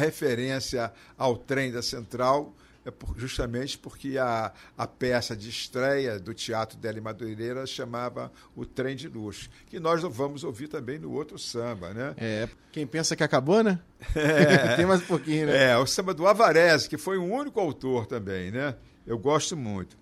referência 0.00 0.92
ao 1.16 1.36
trem 1.36 1.70
da 1.70 1.82
Central 1.82 2.54
é 2.84 2.90
por, 2.90 3.18
justamente 3.18 3.76
porque 3.76 4.16
a, 4.16 4.52
a 4.76 4.86
peça 4.86 5.36
de 5.36 5.50
estreia 5.50 6.18
do 6.18 6.32
Teatro 6.32 6.78
Deli 6.78 7.00
Madureira 7.00 7.66
chamava 7.66 8.32
O 8.56 8.64
Trem 8.64 8.96
de 8.96 9.06
Luz, 9.06 9.50
que 9.66 9.78
nós 9.78 10.02
vamos 10.02 10.44
ouvir 10.44 10.68
também 10.68 10.98
no 10.98 11.12
outro 11.12 11.38
samba, 11.38 11.92
né? 11.92 12.14
É, 12.16 12.48
quem 12.72 12.86
pensa 12.86 13.14
que 13.14 13.22
acabou, 13.22 13.62
né? 13.62 13.78
É, 14.14 14.76
Tem 14.76 14.86
mais 14.86 15.02
um 15.02 15.06
pouquinho, 15.06 15.46
né? 15.46 15.72
É, 15.72 15.76
o 15.76 15.86
samba 15.86 16.14
do 16.14 16.26
Avarese, 16.26 16.88
que 16.88 16.96
foi 16.96 17.18
o 17.18 17.24
único 17.24 17.60
autor 17.60 18.06
também, 18.06 18.50
né? 18.50 18.74
Eu 19.06 19.18
gosto 19.18 19.56
muito. 19.56 19.98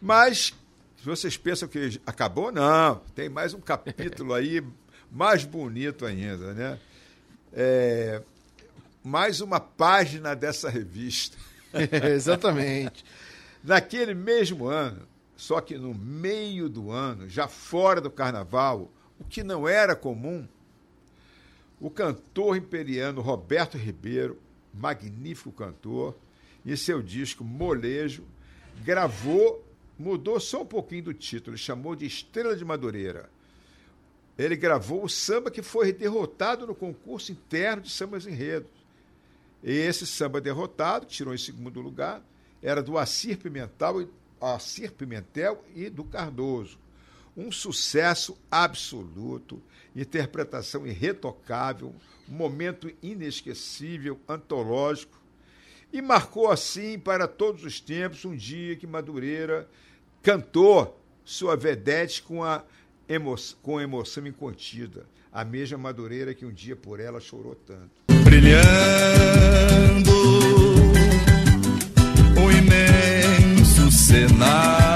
Mas, 0.00 0.54
vocês 1.04 1.36
pensam 1.36 1.68
que 1.68 2.00
acabou, 2.06 2.52
não. 2.52 3.00
Tem 3.16 3.28
mais 3.28 3.52
um 3.52 3.60
capítulo 3.60 4.32
aí 4.32 4.62
mais 5.10 5.44
bonito 5.44 6.06
ainda, 6.06 6.54
né? 6.54 6.78
É, 7.52 8.22
mais 9.02 9.40
uma 9.40 9.58
página 9.58 10.34
dessa 10.34 10.70
revista. 10.70 11.36
exatamente. 12.14 13.04
Naquele 13.62 14.14
mesmo 14.14 14.66
ano, 14.66 15.06
só 15.36 15.60
que 15.60 15.76
no 15.76 15.94
meio 15.94 16.68
do 16.68 16.90
ano, 16.90 17.28
já 17.28 17.48
fora 17.48 18.00
do 18.00 18.10
carnaval, 18.10 18.90
o 19.18 19.24
que 19.24 19.42
não 19.42 19.68
era 19.68 19.96
comum, 19.96 20.46
o 21.80 21.90
cantor 21.90 22.56
imperiano 22.56 23.20
Roberto 23.20 23.76
Ribeiro, 23.76 24.38
magnífico 24.72 25.50
cantor, 25.50 26.16
em 26.64 26.76
seu 26.76 27.02
disco 27.02 27.42
Molejo, 27.42 28.24
gravou, 28.84 29.66
mudou 29.98 30.38
só 30.38 30.62
um 30.62 30.66
pouquinho 30.66 31.04
do 31.04 31.14
título, 31.14 31.56
chamou 31.56 31.96
de 31.96 32.06
Estrela 32.06 32.56
de 32.56 32.64
Madureira. 32.64 33.28
Ele 34.38 34.56
gravou 34.56 35.04
o 35.04 35.08
samba 35.08 35.50
que 35.50 35.60
foi 35.60 35.92
derrotado 35.92 36.66
no 36.66 36.74
concurso 36.74 37.32
interno 37.32 37.82
de 37.82 37.90
sambas 37.90 38.26
enredos. 38.26 38.81
Esse 39.62 40.06
samba 40.06 40.40
derrotado, 40.40 41.06
tirou 41.06 41.32
em 41.32 41.38
segundo 41.38 41.80
lugar, 41.80 42.22
era 42.60 42.82
do 42.82 42.98
Assir 42.98 43.38
Pimentel, 43.38 44.08
Assir 44.40 44.90
Pimentel 44.92 45.62
e 45.74 45.88
do 45.88 46.02
Cardoso. 46.02 46.78
Um 47.36 47.50
sucesso 47.52 48.36
absoluto, 48.50 49.62
interpretação 49.94 50.86
irretocável, 50.86 51.94
momento 52.26 52.92
inesquecível, 53.02 54.20
antológico, 54.28 55.20
e 55.92 56.02
marcou 56.02 56.50
assim 56.50 56.98
para 56.98 57.28
todos 57.28 57.64
os 57.64 57.80
tempos 57.80 58.24
um 58.24 58.34
dia 58.34 58.76
que 58.76 58.86
Madureira 58.86 59.68
cantou 60.22 60.98
sua 61.24 61.56
vedete 61.56 62.22
com 62.22 62.42
a 62.42 62.64
emo 63.08 63.34
com 63.62 63.80
emoção 63.80 64.26
incontida, 64.26 65.06
a 65.30 65.44
mesma 65.44 65.78
Madureira 65.78 66.34
que 66.34 66.46
um 66.46 66.52
dia 66.52 66.74
por 66.74 66.98
ela 66.98 67.20
chorou 67.20 67.54
tanto 67.54 68.11
brilhando 68.32 70.10
o 72.42 72.50
imenso 72.50 73.90
cenário. 73.90 74.91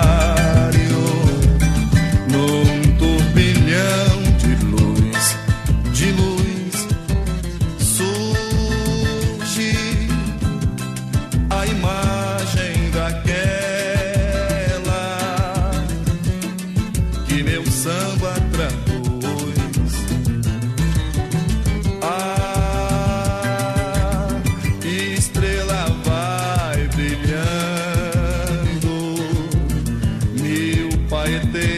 variété. 31.26 31.75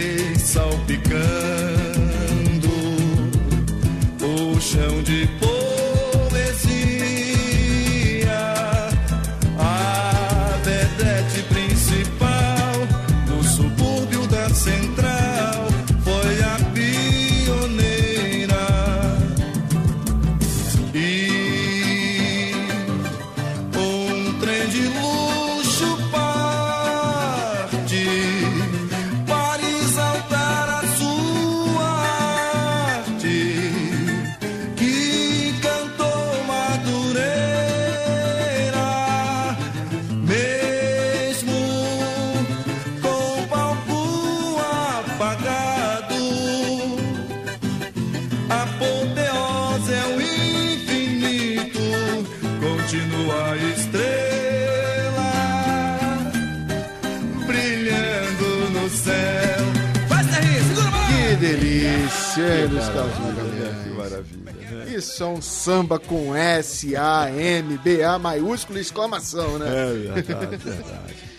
Né? 65.27 65.35
É 65.39 65.41
samba 65.41 65.99
com 65.99 66.35
S, 66.35 66.95
A, 66.97 67.31
M, 67.31 67.79
B, 67.79 68.03
A 68.03 68.19
maiúsculo 68.19 68.79
e 68.79 68.83
exclamação, 68.83 69.59
né? 69.59 69.67
É 69.69 70.23
verdade, 70.23 70.57
verdade. 70.57 71.29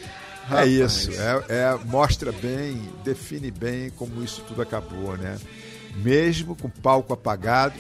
É 0.52 0.66
isso, 0.66 1.12
é, 1.12 1.44
é- 1.48 1.80
mostra 1.86 2.32
bem, 2.32 2.82
define 3.04 3.52
bem 3.52 3.92
como 3.92 4.24
isso 4.24 4.42
tudo 4.48 4.64
acabou, 4.64 5.16
né? 5.16 5.38
Mesmo 5.98 6.56
com 6.56 6.68
o 6.68 6.72
palco 6.72 7.14
apagado, 7.14 7.76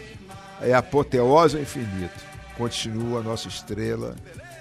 é 0.62 0.72
apoteose 0.76 1.56
ao 1.58 1.64
infinito. 1.64 2.14
Continua 2.56 3.22
a 3.22 3.24
nossa 3.24 3.48
estrela 3.48 4.16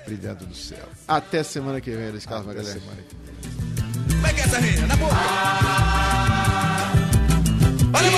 brilhando 0.07 0.47
no 0.47 0.55
céu. 0.55 0.89
Até 1.07 1.43
semana 1.43 1.83
que 1.83 1.91
vem, 1.91 2.11
Luiz 2.13 2.25
Carlos 2.25 2.49
Até 2.49 2.57
Magalhães. 2.57 2.83
semana 2.83 3.03
que 3.03 3.15
vem. 3.15 4.15
Como 4.15 4.27
é 4.27 4.33
que 4.33 4.41
é 4.41 4.45
essa 4.45 4.59
renda? 4.59 4.87
Na 4.87 4.97
boca! 4.97 5.15
Olha, 7.93 8.11